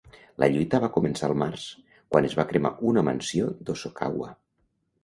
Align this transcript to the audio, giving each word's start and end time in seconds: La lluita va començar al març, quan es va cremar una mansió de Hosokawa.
La 0.43 0.47
lluita 0.53 0.79
va 0.85 0.89
començar 0.95 1.27
al 1.27 1.35
març, 1.41 1.67
quan 2.15 2.29
es 2.31 2.35
va 2.41 2.47
cremar 2.55 2.75
una 2.93 3.07
mansió 3.13 3.55
de 3.69 3.77
Hosokawa. 3.79 4.37